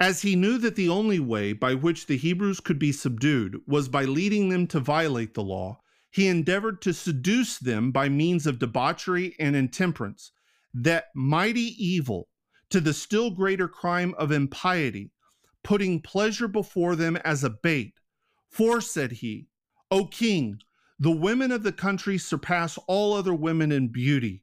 As 0.00 0.22
he 0.22 0.34
knew 0.34 0.58
that 0.58 0.74
the 0.74 0.88
only 0.88 1.20
way 1.20 1.52
by 1.52 1.74
which 1.74 2.06
the 2.06 2.16
Hebrews 2.16 2.60
could 2.60 2.78
be 2.78 2.92
subdued 2.92 3.60
was 3.66 3.88
by 3.88 4.04
leading 4.04 4.48
them 4.48 4.66
to 4.68 4.80
violate 4.80 5.34
the 5.34 5.44
law, 5.44 5.80
he 6.10 6.26
endeavored 6.26 6.82
to 6.82 6.92
seduce 6.92 7.58
them 7.58 7.92
by 7.92 8.08
means 8.08 8.46
of 8.46 8.58
debauchery 8.58 9.36
and 9.38 9.54
intemperance, 9.54 10.32
that 10.74 11.06
mighty 11.14 11.74
evil 11.78 12.28
to 12.70 12.80
the 12.80 12.92
still 12.92 13.30
greater 13.30 13.68
crime 13.68 14.14
of 14.18 14.32
impiety, 14.32 15.12
putting 15.62 16.00
pleasure 16.00 16.48
before 16.48 16.96
them 16.96 17.16
as 17.18 17.44
a 17.44 17.50
bait. 17.50 17.94
For, 18.50 18.80
said 18.80 19.12
he, 19.12 19.46
O 19.92 20.06
king, 20.06 20.58
the 20.98 21.10
women 21.10 21.52
of 21.52 21.64
the 21.64 21.70
country 21.70 22.16
surpass 22.16 22.78
all 22.86 23.12
other 23.12 23.34
women 23.34 23.70
in 23.70 23.88
beauty, 23.88 24.42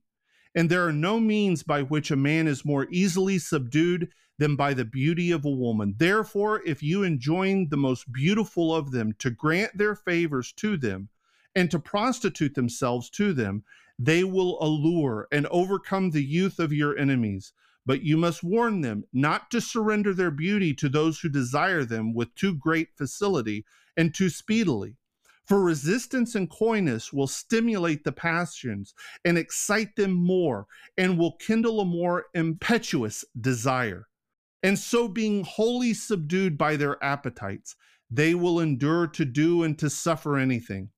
and 0.53 0.69
there 0.69 0.85
are 0.85 0.93
no 0.93 1.19
means 1.19 1.63
by 1.63 1.81
which 1.81 2.11
a 2.11 2.15
man 2.15 2.45
is 2.45 2.63
more 2.63 2.85
easily 2.91 3.39
subdued 3.39 4.11
than 4.37 4.55
by 4.55 4.75
the 4.75 4.85
beauty 4.85 5.31
of 5.31 5.45
a 5.45 5.49
woman. 5.49 5.95
Therefore, 5.97 6.61
if 6.67 6.83
you 6.83 7.01
enjoin 7.01 7.69
the 7.69 7.77
most 7.77 8.13
beautiful 8.13 8.75
of 8.75 8.91
them 8.91 9.15
to 9.17 9.31
grant 9.31 9.75
their 9.75 9.95
favors 9.95 10.53
to 10.57 10.77
them 10.77 11.09
and 11.55 11.71
to 11.71 11.79
prostitute 11.79 12.53
themselves 12.53 13.09
to 13.09 13.33
them, 13.33 13.63
they 13.97 14.23
will 14.23 14.61
allure 14.61 15.27
and 15.31 15.47
overcome 15.47 16.11
the 16.11 16.23
youth 16.23 16.59
of 16.59 16.71
your 16.71 16.95
enemies. 16.95 17.53
But 17.87 18.03
you 18.03 18.17
must 18.17 18.43
warn 18.43 18.81
them 18.81 19.03
not 19.11 19.49
to 19.49 19.61
surrender 19.61 20.13
their 20.13 20.29
beauty 20.29 20.75
to 20.75 20.89
those 20.89 21.21
who 21.21 21.27
desire 21.27 21.85
them 21.85 22.13
with 22.13 22.35
too 22.35 22.53
great 22.53 22.89
facility 22.95 23.65
and 23.97 24.13
too 24.13 24.29
speedily 24.29 24.98
for 25.49 25.59
resistance 25.63 26.35
and 26.35 26.47
coyness 26.47 27.11
will 27.11 27.25
stimulate 27.25 28.03
the 28.03 28.11
passions 28.11 28.93
and 29.25 29.35
excite 29.35 29.95
them 29.95 30.11
more 30.11 30.67
and 30.95 31.17
will 31.17 31.37
kindle 31.37 31.81
a 31.81 31.85
more 31.85 32.27
impetuous 32.35 33.25
desire. 33.41 34.05
And 34.61 34.77
so, 34.77 35.07
being 35.07 35.43
wholly 35.43 35.95
subdued 35.95 36.55
by 36.55 36.75
their 36.75 37.03
appetites, 37.03 37.75
they 38.11 38.35
will 38.35 38.59
endure 38.59 39.07
to 39.07 39.25
do 39.25 39.63
and 39.63 39.77
to 39.79 39.89
suffer 39.89 40.37
anything. 40.37 40.89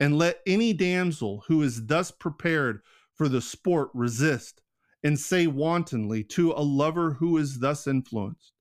And 0.00 0.18
let 0.18 0.40
any 0.44 0.72
damsel 0.72 1.44
who 1.46 1.62
is 1.62 1.86
thus 1.86 2.10
prepared 2.10 2.80
for 3.14 3.28
the 3.28 3.40
sport 3.40 3.90
resist 3.94 4.60
and 5.04 5.20
say 5.20 5.46
wantonly 5.46 6.24
to 6.24 6.50
a 6.52 6.64
lover 6.64 7.12
who 7.12 7.36
is 7.36 7.60
thus 7.60 7.86
influenced, 7.86 8.54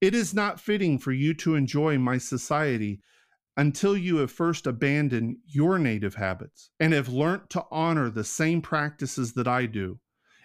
It 0.00 0.14
is 0.14 0.32
not 0.32 0.60
fitting 0.60 0.98
for 0.98 1.12
you 1.12 1.34
to 1.34 1.54
enjoy 1.54 1.98
my 1.98 2.16
society 2.16 3.02
until 3.56 3.96
you 3.96 4.18
have 4.18 4.30
first 4.30 4.66
abandoned 4.66 5.36
your 5.46 5.78
native 5.78 6.14
habits 6.14 6.70
and 6.78 6.92
have 6.92 7.08
learnt 7.08 7.48
to 7.50 7.64
honor 7.70 8.10
the 8.10 8.24
same 8.24 8.60
practices 8.60 9.32
that 9.32 9.48
I 9.48 9.66
do. 9.66 9.98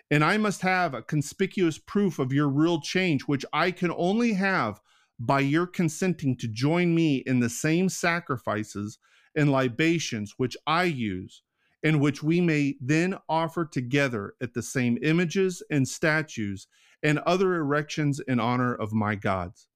And 0.09 0.23
I 0.23 0.37
must 0.37 0.61
have 0.61 0.93
a 0.93 1.01
conspicuous 1.01 1.77
proof 1.77 2.19
of 2.19 2.33
your 2.33 2.49
real 2.49 2.81
change, 2.81 3.23
which 3.23 3.45
I 3.53 3.71
can 3.71 3.91
only 3.95 4.33
have 4.33 4.79
by 5.19 5.41
your 5.41 5.67
consenting 5.67 6.37
to 6.37 6.47
join 6.47 6.95
me 6.95 7.17
in 7.25 7.39
the 7.39 7.49
same 7.49 7.89
sacrifices 7.89 8.97
and 9.35 9.51
libations 9.51 10.33
which 10.37 10.57
I 10.65 10.83
use, 10.83 11.43
and 11.83 12.01
which 12.01 12.23
we 12.23 12.41
may 12.41 12.75
then 12.81 13.15
offer 13.29 13.65
together 13.65 14.33
at 14.41 14.53
the 14.53 14.63
same 14.63 14.97
images 15.01 15.63
and 15.69 15.87
statues 15.87 16.67
and 17.03 17.19
other 17.19 17.55
erections 17.55 18.19
in 18.19 18.39
honor 18.39 18.73
of 18.73 18.93
my 18.93 19.15
gods. 19.15 19.67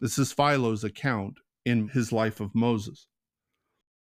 This 0.00 0.18
is 0.18 0.32
Philo's 0.32 0.84
account 0.84 1.38
in 1.66 1.88
his 1.88 2.12
life 2.12 2.40
of 2.40 2.54
Moses. 2.54 3.08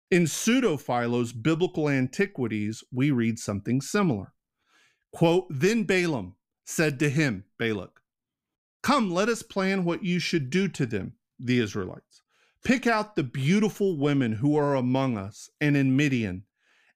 In 0.09 0.27
Pseudo 0.27 0.77
Philo's 0.77 1.33
Biblical 1.33 1.89
Antiquities, 1.89 2.83
we 2.93 3.11
read 3.11 3.39
something 3.39 3.81
similar. 3.81 4.33
Quote, 5.11 5.47
Then 5.49 5.83
Balaam 5.83 6.35
said 6.63 6.99
to 6.99 7.09
him, 7.09 7.43
Balak, 7.57 7.99
Come, 8.83 9.11
let 9.11 9.27
us 9.27 9.41
plan 9.41 9.83
what 9.83 10.03
you 10.03 10.19
should 10.19 10.49
do 10.49 10.69
to 10.69 10.85
them, 10.85 11.13
the 11.39 11.59
Israelites. 11.59 12.21
Pick 12.63 12.85
out 12.85 13.15
the 13.15 13.23
beautiful 13.23 13.97
women 13.97 14.33
who 14.33 14.55
are 14.55 14.75
among 14.75 15.17
us 15.17 15.49
and 15.59 15.75
in 15.75 15.95
Midian, 15.95 16.43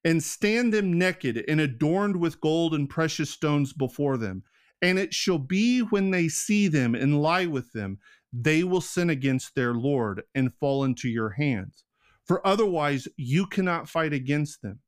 and 0.06 0.24
stand 0.24 0.74
them 0.74 0.98
naked 0.98 1.44
and 1.48 1.60
adorned 1.60 2.18
with 2.18 2.40
gold 2.40 2.74
and 2.74 2.90
precious 2.90 3.30
stones 3.30 3.74
before 3.74 4.18
them. 4.18 4.44
And 4.82 4.98
it 4.98 5.14
shall 5.14 5.38
be 5.38 5.80
when 5.80 6.12
they 6.12 6.28
see 6.28 6.68
them 6.68 6.96
and 6.96 7.22
lie 7.22 7.46
with 7.46 7.72
them, 7.72 8.00
they 8.34 8.64
will 8.64 8.82
sin 8.82 9.10
against 9.10 9.56
their 9.56 9.74
Lord 9.74 10.24
and 10.34 10.54
fall 10.54 10.84
into 10.84 11.08
your 11.10 11.32
hands. 11.32 11.84
For 12.26 12.46
otherwise 12.46 13.08
you 13.18 13.46
cannot 13.46 13.90
fight 13.90 14.14
against 14.14 14.62
them. 14.62 14.80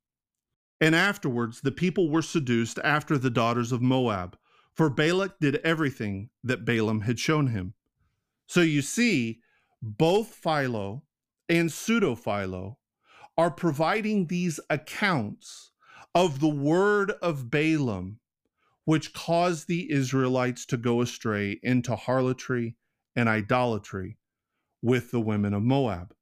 And 0.80 0.96
afterwards 0.96 1.62
the 1.62 1.72
people 1.72 2.10
were 2.10 2.22
seduced 2.22 2.80
after 2.84 3.18
the 3.18 3.30
daughters 3.30 3.72
of 3.72 3.82
Moab, 3.82 4.38
for 4.74 4.90
Balak 4.90 5.40
did 5.40 5.58
everything 5.58 6.30
that 6.44 6.66
Balaam 6.66 7.02
had 7.02 7.20
shown 7.20 7.48
him. 7.48 7.74
So 8.48 8.62
you 8.62 8.82
see, 8.82 9.42
both 9.82 10.34
Philo 10.34 11.04
and 11.50 11.72
pseudo 11.72 12.16
Philo 12.16 12.78
are 13.38 13.52
providing 13.52 14.28
these 14.28 14.60
accounts 14.70 15.72
of 16.16 16.40
the 16.40 16.50
word 16.50 17.12
of 17.22 17.50
Balaam, 17.50 18.20
which 18.86 19.13
caused 19.13 19.68
the 19.68 19.92
Israelites 19.92 20.66
to 20.66 20.78
go 20.78 21.02
astray 21.02 21.60
into 21.63 21.96
harlotry 21.96 22.75
and 23.16 23.30
idolatry 23.30 24.18
with 24.82 25.12
the 25.12 25.22
women 25.22 25.54
of 25.54 25.63
Moab. 25.63 26.13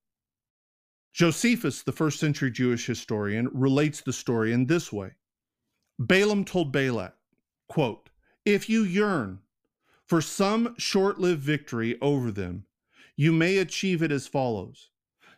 Josephus, 1.13 1.83
the 1.83 1.91
first 1.91 2.19
century 2.19 2.51
Jewish 2.51 2.85
historian, 2.85 3.49
relates 3.53 4.01
the 4.01 4.13
story 4.13 4.53
in 4.53 4.65
this 4.65 4.93
way 4.93 5.11
Balaam 5.99 6.45
told 6.45 6.71
Balak, 6.71 7.15
quote, 7.67 8.09
If 8.45 8.69
you 8.69 8.83
yearn 8.83 9.39
for 10.05 10.21
some 10.21 10.75
short 10.77 11.19
lived 11.19 11.41
victory 11.41 11.97
over 12.01 12.31
them, 12.31 12.65
you 13.15 13.31
may 13.31 13.57
achieve 13.57 14.01
it 14.01 14.11
as 14.11 14.27
follows 14.27 14.89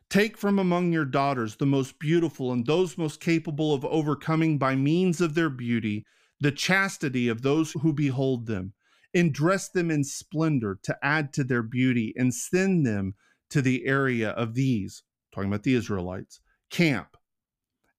Take 0.09 0.37
from 0.37 0.59
among 0.59 0.93
your 0.93 1.05
daughters 1.05 1.55
the 1.55 1.65
most 1.65 1.97
beautiful 1.97 2.51
and 2.51 2.65
those 2.65 2.97
most 2.97 3.19
capable 3.19 3.73
of 3.73 3.83
overcoming 3.85 4.57
by 4.57 4.75
means 4.75 5.21
of 5.21 5.33
their 5.33 5.49
beauty 5.49 6.05
the 6.43 6.51
chastity 6.51 7.29
of 7.29 7.41
those 7.41 7.71
who 7.71 7.93
behold 7.93 8.45
them, 8.45 8.73
and 9.13 9.33
dress 9.33 9.69
them 9.69 9.89
in 9.89 10.03
splendor 10.03 10.77
to 10.83 10.97
add 11.01 11.31
to 11.31 11.43
their 11.43 11.63
beauty, 11.63 12.13
and 12.17 12.33
send 12.33 12.85
them 12.85 13.15
to 13.49 13.61
the 13.61 13.85
area 13.85 14.31
of 14.31 14.53
these, 14.53 15.03
talking 15.33 15.49
about 15.49 15.63
the 15.63 15.73
Israelites, 15.73 16.41
camp, 16.69 17.15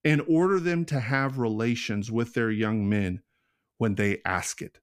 and 0.05 0.21
order 0.29 0.61
them 0.61 0.85
to 0.85 1.01
have 1.01 1.39
relations 1.39 2.13
with 2.13 2.35
their 2.35 2.51
young 2.51 2.87
men 2.87 3.23
when 3.79 3.95
they 3.95 4.19
ask 4.27 4.61
it. 4.61 4.79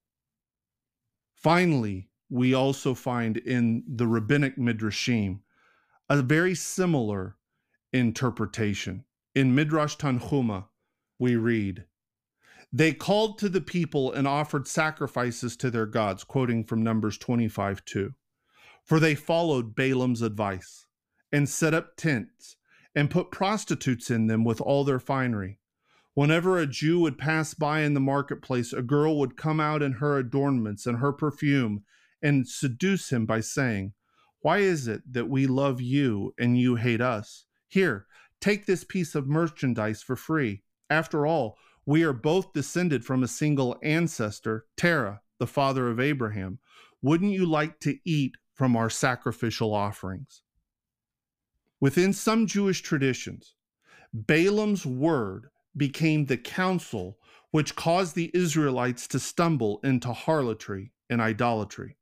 Finally, 1.35 2.09
we 2.29 2.55
also 2.55 2.95
find 2.95 3.37
in 3.37 3.83
the 3.87 4.07
rabbinic 4.07 4.57
midrashim 4.57 5.39
a 6.09 6.21
very 6.23 6.55
similar 6.55 7.35
interpretation. 7.93 9.03
In 9.35 9.53
Midrash 9.53 9.97
Tanhuma, 9.97 10.65
we 11.19 11.35
read, 11.35 11.85
They 12.73 12.93
called 12.93 13.37
to 13.39 13.49
the 13.49 13.61
people 13.61 14.13
and 14.13 14.25
offered 14.27 14.67
sacrifices 14.67 15.57
to 15.57 15.69
their 15.69 15.85
gods, 15.85 16.23
quoting 16.23 16.63
from 16.63 16.81
Numbers 16.81 17.17
25 17.17 17.83
2. 17.83 18.13
For 18.83 18.99
they 18.99 19.13
followed 19.13 19.75
Balaam's 19.75 20.21
advice 20.21 20.87
and 21.31 21.49
set 21.49 21.73
up 21.73 21.97
tents 21.97 22.55
and 22.95 23.09
put 23.09 23.31
prostitutes 23.31 24.09
in 24.09 24.27
them 24.27 24.43
with 24.43 24.61
all 24.61 24.83
their 24.83 24.99
finery. 24.99 25.59
Whenever 26.13 26.57
a 26.57 26.67
Jew 26.67 26.99
would 26.99 27.17
pass 27.17 27.53
by 27.53 27.81
in 27.81 27.93
the 27.93 27.99
marketplace, 27.99 28.73
a 28.73 28.81
girl 28.81 29.17
would 29.17 29.37
come 29.37 29.59
out 29.59 29.81
in 29.81 29.93
her 29.93 30.17
adornments 30.17 30.85
and 30.85 30.97
her 30.97 31.13
perfume 31.13 31.83
and 32.21 32.47
seduce 32.47 33.11
him 33.11 33.25
by 33.25 33.39
saying, 33.39 33.93
Why 34.41 34.59
is 34.59 34.87
it 34.87 35.01
that 35.11 35.29
we 35.29 35.47
love 35.47 35.81
you 35.81 36.33
and 36.37 36.57
you 36.57 36.75
hate 36.75 37.01
us? 37.01 37.45
Here, 37.67 38.07
take 38.39 38.65
this 38.65 38.83
piece 38.83 39.15
of 39.15 39.27
merchandise 39.27 40.03
for 40.03 40.15
free. 40.15 40.63
After 40.89 41.25
all, 41.25 41.57
we 41.85 42.03
are 42.03 42.13
both 42.13 42.53
descended 42.53 43.03
from 43.03 43.23
a 43.23 43.27
single 43.27 43.77
ancestor, 43.81 44.65
Terah, 44.77 45.21
the 45.39 45.47
father 45.47 45.89
of 45.89 45.99
Abraham. 45.99 46.59
Wouldn't 47.01 47.31
you 47.31 47.45
like 47.45 47.79
to 47.81 47.97
eat 48.05 48.35
from 48.53 48.75
our 48.75 48.89
sacrificial 48.89 49.73
offerings? 49.73 50.43
Within 51.79 52.13
some 52.13 52.45
Jewish 52.45 52.81
traditions, 52.81 53.55
Balaam's 54.13 54.85
word 54.85 55.47
became 55.75 56.25
the 56.25 56.37
counsel 56.37 57.17
which 57.49 57.75
caused 57.75 58.15
the 58.15 58.31
Israelites 58.33 59.07
to 59.07 59.19
stumble 59.19 59.79
into 59.83 60.13
harlotry 60.13 60.91
and 61.09 61.19
idolatry. 61.19 61.97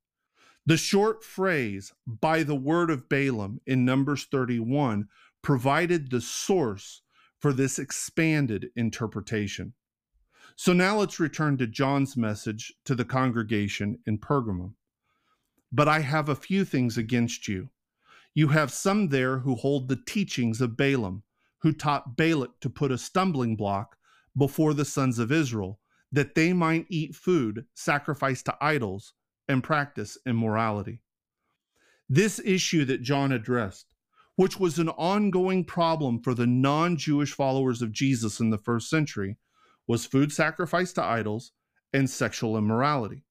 The 0.65 0.77
short 0.77 1.23
phrase, 1.23 1.93
by 2.05 2.43
the 2.43 2.55
word 2.55 2.91
of 2.91 3.09
Balaam, 3.09 3.61
in 3.65 3.85
Numbers 3.85 4.25
31, 4.29 5.07
provided 5.41 6.11
the 6.11 6.21
source 6.21 7.01
for 7.39 7.53
this 7.53 7.79
expanded 7.79 8.69
interpretation. 8.75 9.73
So 10.55 10.73
now 10.73 10.97
let's 10.97 11.19
return 11.19 11.57
to 11.57 11.67
John's 11.67 12.17
message 12.17 12.73
to 12.85 12.93
the 12.93 13.05
congregation 13.05 13.99
in 14.05 14.17
Pergamum. 14.17 14.73
But 15.71 15.87
I 15.87 15.99
have 16.01 16.27
a 16.27 16.35
few 16.35 16.65
things 16.65 16.97
against 16.97 17.47
you. 17.47 17.69
You 18.33 18.49
have 18.49 18.71
some 18.71 19.07
there 19.09 19.39
who 19.39 19.55
hold 19.55 19.87
the 19.87 20.01
teachings 20.05 20.59
of 20.61 20.75
Balaam, 20.75 21.23
who 21.59 21.71
taught 21.71 22.17
Balak 22.17 22.59
to 22.61 22.69
put 22.69 22.91
a 22.91 22.97
stumbling 22.97 23.55
block 23.55 23.97
before 24.37 24.73
the 24.73 24.85
sons 24.85 25.19
of 25.19 25.31
Israel, 25.31 25.79
that 26.11 26.35
they 26.35 26.53
might 26.53 26.85
eat 26.89 27.15
food 27.15 27.65
sacrificed 27.73 28.45
to 28.45 28.57
idols 28.59 29.13
and 29.47 29.63
practice 29.63 30.17
immorality. 30.25 31.01
This 32.07 32.39
issue 32.43 32.85
that 32.85 33.01
John 33.01 33.31
addressed, 33.31 33.88
which 34.39 34.57
was 34.57 34.79
an 34.79 34.87
ongoing 34.91 35.65
problem 35.65 36.17
for 36.17 36.33
the 36.33 36.47
non 36.47 36.95
Jewish 36.95 37.33
followers 37.33 37.81
of 37.81 37.91
Jesus 37.91 38.39
in 38.39 38.51
the 38.51 38.57
first 38.57 38.89
century, 38.89 39.35
was 39.85 40.05
food 40.05 40.31
sacrificed 40.31 40.95
to 40.95 41.03
idols 41.03 41.51
and 41.91 42.09
sexual 42.09 42.57
immorality. 42.57 43.25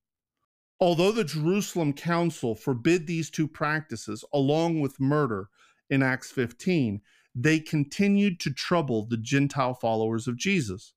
Although 0.79 1.13
the 1.13 1.25
Jerusalem 1.25 1.95
Council 1.95 2.55
forbid 2.55 3.07
these 3.07 3.31
two 3.31 3.49
practices 3.49 4.23
along 4.35 4.83
with 4.83 5.01
murder 5.01 5.49
in 5.89 6.03
Acts 6.03 6.31
15, 6.31 7.01
they 7.35 7.59
continued 7.59 8.39
to 8.41 8.53
trouble 8.53 9.07
the 9.07 9.17
Gentile 9.17 9.73
followers 9.73 10.29
of 10.29 10.37
Jesus, 10.37 10.93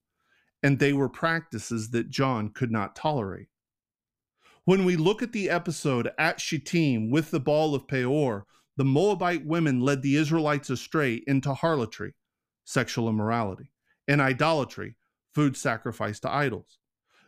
and 0.62 0.78
they 0.78 0.92
were 0.92 1.08
practices 1.08 1.92
that 1.92 2.10
John 2.10 2.50
could 2.50 2.70
not 2.70 2.98
tolerate. 2.98 3.48
When 4.66 4.84
we 4.84 4.98
look 4.98 5.24
at 5.24 5.32
the 5.32 5.50
episode 5.50 6.12
at 6.18 6.42
Shittim 6.42 7.12
with 7.12 7.32
the 7.32 7.40
Baal 7.40 7.74
of 7.74 7.88
Peor, 7.88 8.46
the 8.78 8.86
Moabite 8.86 9.46
women 9.46 9.82
led 9.82 10.02
the 10.02 10.16
Israelites 10.16 10.70
astray 10.70 11.22
into 11.28 11.54
harlotry, 11.54 12.14
sexual 12.64 13.10
immorality, 13.10 13.72
and 14.08 14.22
idolatry, 14.22 14.96
food 15.34 15.58
sacrificed 15.58 16.24
to 16.24 16.32
idols. 16.32 16.80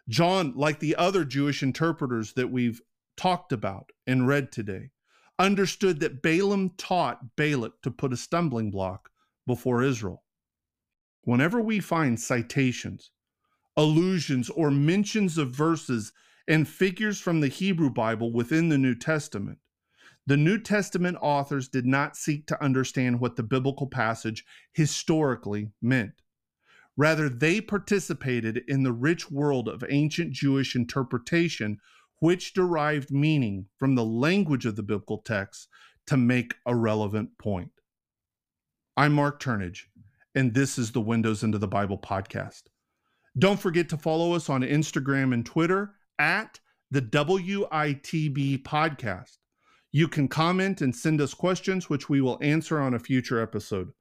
John, 0.09 0.53
like 0.55 0.79
the 0.79 0.95
other 0.95 1.23
Jewish 1.23 1.63
interpreters 1.63 2.33
that 2.33 2.51
we've 2.51 2.81
talked 3.15 3.51
about 3.51 3.91
and 4.05 4.27
read 4.27 4.51
today, 4.51 4.91
understood 5.39 5.99
that 5.99 6.21
Balaam 6.21 6.71
taught 6.77 7.35
Balak 7.35 7.81
to 7.83 7.91
put 7.91 8.13
a 8.13 8.17
stumbling 8.17 8.71
block 8.71 9.09
before 9.47 9.83
Israel. 9.83 10.23
Whenever 11.23 11.61
we 11.61 11.79
find 11.79 12.19
citations, 12.19 13.11
allusions, 13.75 14.49
or 14.49 14.71
mentions 14.71 15.37
of 15.37 15.51
verses 15.51 16.11
and 16.47 16.67
figures 16.67 17.19
from 17.19 17.39
the 17.39 17.47
Hebrew 17.47 17.89
Bible 17.89 18.31
within 18.31 18.69
the 18.69 18.77
New 18.77 18.95
Testament. 18.95 19.57
The 20.25 20.37
New 20.37 20.57
Testament 20.57 21.17
authors 21.21 21.67
did 21.67 21.85
not 21.85 22.15
seek 22.15 22.47
to 22.47 22.63
understand 22.63 23.19
what 23.19 23.35
the 23.35 23.43
biblical 23.43 23.87
passage 23.87 24.45
historically 24.71 25.71
meant. 25.81 26.13
Rather, 26.95 27.27
they 27.27 27.59
participated 27.59 28.61
in 28.67 28.83
the 28.83 28.93
rich 28.93 29.29
world 29.29 29.67
of 29.67 29.83
ancient 29.89 30.31
Jewish 30.31 30.75
interpretation, 30.75 31.79
which 32.19 32.53
derived 32.53 33.11
meaning 33.11 33.65
from 33.77 33.95
the 33.95 34.05
language 34.05 34.65
of 34.65 34.75
the 34.77 34.83
biblical 34.83 35.17
text 35.17 35.67
to 36.07 36.15
make 36.15 36.55
a 36.65 36.75
relevant 36.75 37.37
point. 37.37 37.71
I'm 38.95 39.13
Marc 39.13 39.41
Turnage, 39.41 39.87
and 40.35 40.53
this 40.53 40.77
is 40.77 40.91
the 40.91 41.01
Windows 41.01 41.43
into 41.43 41.57
the 41.57 41.67
Bible 41.67 41.97
podcast. 41.97 42.63
Don't 43.37 43.59
forget 43.59 43.89
to 43.89 43.97
follow 43.97 44.33
us 44.33 44.49
on 44.49 44.61
Instagram 44.61 45.33
and 45.33 45.45
Twitter 45.45 45.95
at 46.19 46.59
the 46.91 47.01
WITB 47.01 48.61
podcast. 48.63 49.37
You 49.95 50.07
can 50.07 50.27
comment 50.27 50.81
and 50.81 50.93
send 50.93 51.21
us 51.21 51.35
questions, 51.35 51.87
which 51.87 52.09
we 52.09 52.19
will 52.19 52.39
answer 52.41 52.79
on 52.79 52.95
a 52.95 52.99
future 52.99 53.39
episode. 53.39 53.91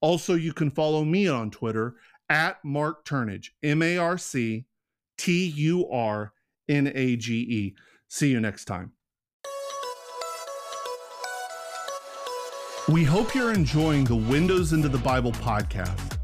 Also, 0.00 0.34
you 0.34 0.52
can 0.52 0.72
follow 0.72 1.04
me 1.04 1.28
on 1.28 1.52
Twitter 1.52 1.94
at 2.28 2.62
Marc 2.64 3.04
Turnage, 3.04 3.50
M 3.62 3.80
A 3.80 3.96
R 3.96 4.18
C 4.18 4.66
T 5.16 5.46
U 5.46 5.88
R 5.88 6.32
N 6.68 6.90
A 6.92 7.14
G 7.14 7.34
E. 7.34 7.76
See 8.08 8.28
you 8.28 8.40
next 8.40 8.64
time. 8.64 8.90
We 12.88 13.04
hope 13.04 13.32
you're 13.32 13.52
enjoying 13.52 14.02
the 14.02 14.16
Windows 14.16 14.72
into 14.72 14.88
the 14.88 14.98
Bible 14.98 15.32
podcast. 15.32 16.18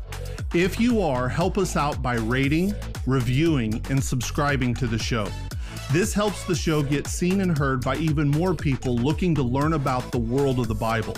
If 0.53 0.81
you 0.81 1.01
are, 1.01 1.29
help 1.29 1.59
us 1.59 1.77
out 1.77 2.03
by 2.03 2.17
rating, 2.17 2.75
reviewing, 3.07 3.85
and 3.89 4.03
subscribing 4.03 4.75
to 4.75 4.89
the 4.89 4.99
show. 4.99 5.29
This 5.93 6.15
helps 6.15 6.45
the 6.45 6.55
show 6.55 6.83
get 6.83 7.07
seen 7.07 7.43
and 7.43 7.59
heard 7.59 7.85
by 7.85 7.97
even 7.97 8.31
more 8.31 8.55
people 8.55 8.97
looking 8.97 9.35
to 9.35 9.43
learn 9.43 9.75
about 9.75 10.11
the 10.11 10.19
world 10.19 10.59
of 10.59 10.67
the 10.67 10.75
Bible. 10.75 11.15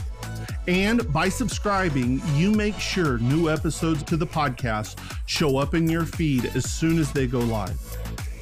And 0.66 1.12
by 1.12 1.28
subscribing, 1.28 2.20
you 2.34 2.50
make 2.50 2.80
sure 2.80 3.18
new 3.18 3.48
episodes 3.48 4.02
to 4.02 4.16
the 4.16 4.26
podcast 4.26 4.98
show 5.26 5.58
up 5.58 5.74
in 5.74 5.88
your 5.88 6.04
feed 6.04 6.46
as 6.56 6.68
soon 6.68 6.98
as 6.98 7.12
they 7.12 7.28
go 7.28 7.38
live. 7.38 7.78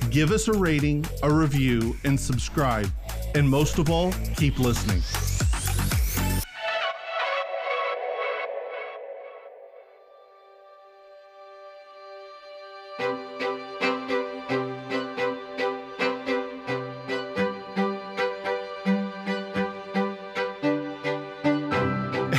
Give 0.09 0.31
us 0.31 0.49
a 0.49 0.55
rating, 0.55 1.05
a 1.23 1.31
review, 1.31 1.99
and 2.05 2.19
subscribe. 2.19 2.91
And 3.35 3.47
most 3.47 3.79
of 3.79 3.91
all, 3.91 4.11
keep 4.35 4.59
listening. 4.59 5.03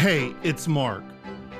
Hey, 0.03 0.35
it's 0.43 0.67
Marc. 0.67 1.01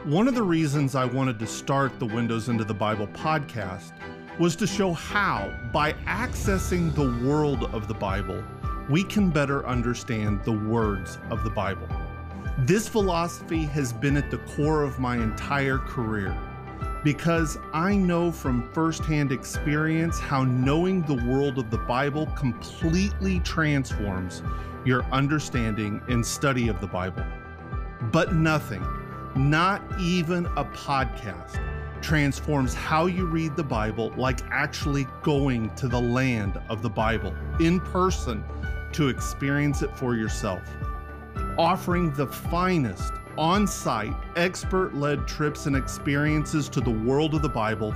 One 0.03 0.27
of 0.27 0.35
the 0.35 0.43
reasons 0.43 0.95
I 0.95 1.05
wanted 1.05 1.39
to 1.39 1.47
start 1.47 1.97
the 1.97 2.05
Windows 2.05 2.49
into 2.49 2.65
the 2.65 2.73
Bible 2.73 3.07
podcast 3.07 3.93
was 4.37 4.57
to 4.57 4.67
show 4.67 4.91
how, 4.91 5.57
by 5.71 5.93
accessing 5.93 6.93
the 6.93 7.25
world 7.25 7.73
of 7.73 7.87
the 7.87 7.93
Bible, 7.93 8.43
we 8.89 9.05
can 9.05 9.29
better 9.29 9.65
understand 9.65 10.43
the 10.43 10.51
words 10.51 11.19
of 11.29 11.45
the 11.45 11.49
Bible. 11.51 11.87
This 12.57 12.85
philosophy 12.85 13.63
has 13.63 13.93
been 13.93 14.17
at 14.17 14.29
the 14.29 14.39
core 14.39 14.83
of 14.83 14.99
my 14.99 15.15
entire 15.15 15.77
career 15.77 16.37
because 17.01 17.57
I 17.71 17.95
know 17.95 18.29
from 18.29 18.69
firsthand 18.73 19.31
experience 19.31 20.19
how 20.19 20.43
knowing 20.43 21.03
the 21.03 21.23
world 21.31 21.59
of 21.59 21.71
the 21.71 21.77
Bible 21.77 22.25
completely 22.35 23.39
transforms 23.39 24.43
your 24.83 25.05
understanding 25.13 26.01
and 26.09 26.25
study 26.25 26.67
of 26.67 26.81
the 26.81 26.87
Bible. 26.87 27.23
But 28.11 28.33
nothing, 28.33 28.85
not 29.35 29.81
even 29.99 30.45
a 30.45 30.65
podcast, 30.65 31.59
transforms 32.01 32.73
how 32.73 33.05
you 33.05 33.25
read 33.25 33.55
the 33.55 33.63
Bible 33.63 34.13
like 34.17 34.41
actually 34.51 35.07
going 35.21 35.73
to 35.75 35.87
the 35.87 35.99
land 35.99 36.59
of 36.69 36.81
the 36.81 36.89
Bible 36.89 37.33
in 37.59 37.79
person 37.79 38.43
to 38.91 39.07
experience 39.07 39.81
it 39.81 39.95
for 39.97 40.15
yourself. 40.15 40.61
Offering 41.57 42.11
the 42.11 42.27
finest 42.27 43.13
on 43.37 43.65
site, 43.65 44.13
expert 44.35 44.93
led 44.93 45.27
trips 45.27 45.65
and 45.65 45.75
experiences 45.75 46.69
to 46.69 46.81
the 46.81 46.91
world 46.91 47.33
of 47.33 47.41
the 47.41 47.49
Bible, 47.49 47.95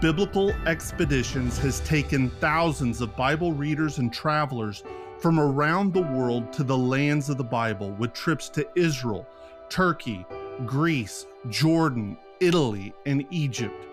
Biblical 0.00 0.50
Expeditions 0.66 1.58
has 1.58 1.80
taken 1.80 2.30
thousands 2.30 3.00
of 3.00 3.16
Bible 3.16 3.52
readers 3.52 3.98
and 3.98 4.12
travelers 4.12 4.82
from 5.18 5.38
around 5.38 5.92
the 5.92 6.02
world 6.02 6.52
to 6.52 6.64
the 6.64 6.76
lands 6.76 7.28
of 7.28 7.36
the 7.36 7.44
Bible 7.44 7.92
with 7.92 8.12
trips 8.12 8.48
to 8.50 8.66
Israel 8.74 9.26
Turkey, 9.72 10.24
Greece, 10.66 11.26
Jordan, 11.48 12.18
Italy, 12.40 12.92
and 13.06 13.24
Egypt. 13.30 13.86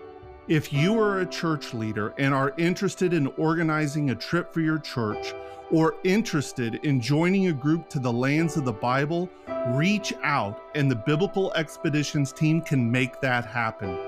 If 0.46 0.74
you 0.74 1.00
are 1.00 1.20
a 1.20 1.26
church 1.26 1.72
leader 1.72 2.12
and 2.18 2.34
are 2.34 2.52
interested 2.58 3.14
in 3.14 3.28
organizing 3.38 4.10
a 4.10 4.14
trip 4.14 4.52
for 4.52 4.60
your 4.60 4.78
church 4.78 5.32
or 5.70 5.94
interested 6.04 6.74
in 6.82 7.00
joining 7.00 7.46
a 7.46 7.52
group 7.54 7.88
to 7.88 7.98
the 7.98 8.12
lands 8.12 8.58
of 8.58 8.66
the 8.66 8.74
Bible, 8.74 9.30
reach 9.68 10.12
out 10.22 10.62
and 10.74 10.90
the 10.90 10.96
Biblical 10.96 11.50
Expeditions 11.54 12.30
team 12.30 12.60
can 12.60 12.92
make 12.92 13.18
that 13.22 13.46
happen. 13.46 13.98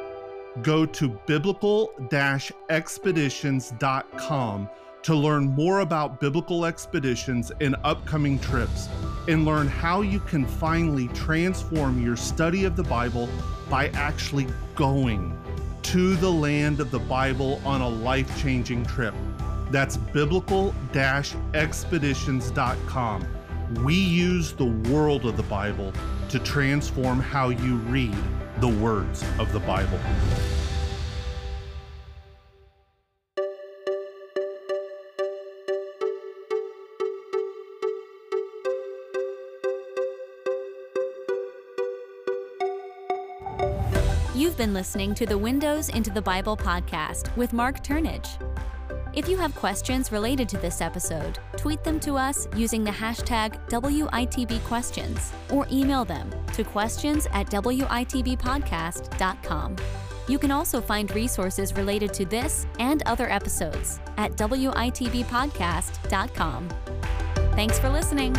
Go 0.61 0.85
to 0.85 1.09
biblical 1.25 1.95
expeditions.com 2.69 4.69
to 5.05 5.15
learn 5.15 5.47
more 5.47 5.81
about 5.81 6.21
biblical 6.21 6.67
expeditions 6.67 7.51
and 7.63 7.77
upcoming 7.83 8.39
trips, 8.39 8.91
and 9.29 9.45
learn 9.45 9.69
how 9.69 10.03
you 10.03 10.21
can 10.21 10.45
finally 10.47 11.09
transform 11.09 12.03
your 12.03 12.17
study 12.17 12.65
of 12.65 12.77
the 12.77 12.83
Bible 12.83 13.29
by 13.69 13.89
actually 13.89 14.47
going 14.75 15.39
to 15.83 16.17
the 16.17 16.31
land 16.31 16.81
of 16.81 16.91
the 16.91 16.99
Bible 16.99 17.61
on 17.65 17.81
a 17.81 17.89
life 17.89 18.41
changing 18.41 18.85
trip. 18.87 19.15
That's 19.71 19.97
biblical 19.97 20.75
expeditions.com. 21.55 23.27
We 23.85 23.95
use 23.95 24.53
the 24.53 24.67
world 24.91 25.25
of 25.25 25.37
the 25.37 25.43
Bible 25.45 25.93
to 26.29 26.39
transform 26.39 27.21
how 27.21 27.49
you 27.49 27.77
read 27.77 28.17
the 28.61 28.69
words 28.69 29.25
of 29.39 29.53
the 29.53 29.61
Bible. 29.61 29.99
You've 44.43 44.57
been 44.57 44.75
listening 44.75 45.15
to 45.15 45.25
the 45.25 45.39
Windows 45.39 45.89
into 45.89 46.11
the 46.11 46.21
Bible 46.21 46.57
podcast 46.57 47.37
with 47.37 47.53
Marc 47.53 47.85
Turnage. 47.85 48.43
If 49.15 49.29
you 49.29 49.37
have 49.37 49.55
questions 49.55 50.11
related 50.11 50.49
to 50.49 50.57
this 50.57 50.81
episode, 50.81 51.39
tweet 51.57 51.85
them 51.85 52.01
to 52.01 52.17
us 52.17 52.49
using 52.57 52.83
the 52.83 52.91
hashtag 52.91 53.57
WITBquestions 53.69 55.33
or 55.53 55.65
email 55.71 56.05
them 56.05 56.29
to 56.55 56.65
questions 56.65 57.29
at 57.31 57.47
WITBpodcast.com. 57.51 59.77
You 60.27 60.41
can 60.41 60.51
also 60.51 60.81
find 60.81 61.15
resources 61.15 61.77
related 61.77 62.13
to 62.15 62.25
this 62.25 62.67
and 62.81 63.05
other 63.07 63.31
episodes 63.31 64.01
at 64.17 64.33
WITBpodcast.com. 64.33 66.69
Thanks 67.55 67.79
for 67.79 67.91
listening. 67.91 68.35